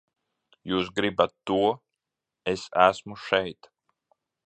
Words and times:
Jūs 0.71 0.89
gribat 0.99 1.35
to, 1.51 1.59
es 2.57 2.67
esmu 2.89 3.23
šeit! 3.29 3.75